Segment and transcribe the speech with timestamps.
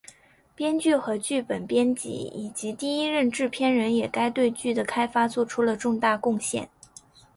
[0.55, 6.67] 编剧和剧本编辑以及第一任制片人也对该剧的开发作出了重大贡献。